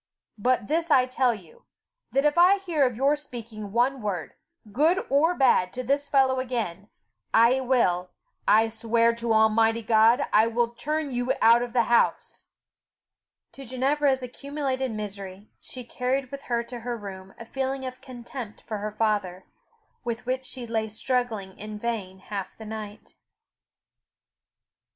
But 0.39 0.67
this 0.67 0.89
I 0.89 1.05
tell 1.05 1.35
you, 1.35 1.65
that 2.11 2.25
if 2.25 2.35
I 2.35 2.57
hear 2.57 2.87
of 2.87 2.95
your 2.95 3.15
speaking 3.15 3.71
one 3.71 4.01
word, 4.01 4.33
good 4.71 5.05
or 5.11 5.35
bad, 5.35 5.71
to 5.73 5.83
the 5.83 5.99
fellow 5.99 6.39
again, 6.39 6.89
I 7.35 7.59
will, 7.59 8.09
I 8.47 8.67
swear 8.67 9.13
to 9.13 9.31
Almighty 9.31 9.83
God, 9.83 10.23
I 10.33 10.47
will 10.47 10.69
turn 10.69 11.11
you 11.11 11.33
out 11.39 11.61
of 11.61 11.73
the 11.73 11.83
house." 11.83 12.47
To 13.51 13.63
Ginevra's 13.63 14.23
accumulated 14.23 14.89
misery, 14.89 15.51
she 15.59 15.83
carried 15.83 16.31
with 16.31 16.45
her 16.49 16.63
to 16.63 16.79
her 16.79 16.97
room 16.97 17.35
a 17.37 17.45
feeling 17.45 17.85
of 17.85 18.01
contempt 18.01 18.63
for 18.63 18.79
her 18.79 18.93
father, 18.93 19.45
with 20.03 20.25
which 20.25 20.47
she 20.47 20.65
lay 20.65 20.89
struggling 20.89 21.55
in 21.59 21.77
vain 21.77 22.17
half 22.17 22.57
the 22.57 22.65
night. 22.65 23.13